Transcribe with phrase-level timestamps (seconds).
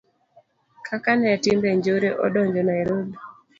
[0.87, 3.15] kaka ne timbe njore odonjo Nairobi